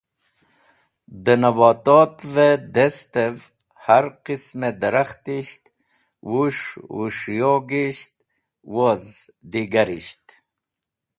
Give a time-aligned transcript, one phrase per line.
[1.23, 3.35] Dẽ nabotot’v-e destev
[3.83, 5.63] har qism-e darakhtisht,
[6.29, 8.13] wũs̃hwũs̃hochisht,
[8.75, 9.03] woz
[9.51, 10.25] digarisht.